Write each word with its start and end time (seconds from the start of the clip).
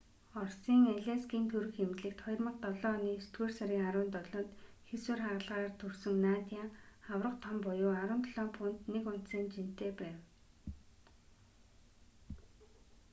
оросын 0.41 0.79
алейскийн 0.93 1.45
төрөх 1.51 1.75
эмнэлэгт 1.83 2.19
2007 2.27 2.89
оны 2.95 3.07
есдүгээр 3.19 3.51
сарын 3.57 3.87
17-нд 3.89 4.49
хийсвэр 4.89 5.19
хагалгаагаар 5.23 5.73
төрсөн 5.81 6.15
надя 6.25 6.63
аварга 7.13 7.41
том 7.45 7.57
буюу 7.65 7.91
17 7.95 8.57
фунт 8.57 8.79
1 8.97 9.09
унцын 9.13 9.45
жинтэй 9.53 9.91
байв 10.01 10.17